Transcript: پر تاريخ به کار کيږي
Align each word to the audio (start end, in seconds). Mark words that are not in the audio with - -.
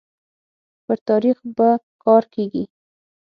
پر 0.85 0.97
تاريخ 1.09 1.37
به 1.57 1.69
کار 2.03 2.23
کيږي 2.33 2.63